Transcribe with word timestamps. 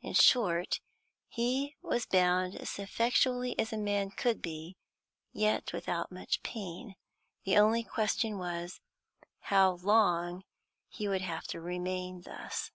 In 0.00 0.14
short, 0.14 0.80
he 1.28 1.76
was 1.80 2.04
bound 2.04 2.56
as 2.56 2.76
effectually 2.80 3.56
as 3.56 3.72
a 3.72 3.76
man 3.78 4.10
could 4.10 4.42
be, 4.42 4.76
yet 5.32 5.72
without 5.72 6.10
much 6.10 6.42
pain. 6.42 6.96
The 7.44 7.56
only 7.56 7.84
question 7.84 8.36
was, 8.36 8.80
how 9.42 9.74
long 9.76 10.42
he 10.88 11.06
would 11.06 11.22
have 11.22 11.44
to 11.44 11.60
remain 11.60 12.22
thus. 12.22 12.72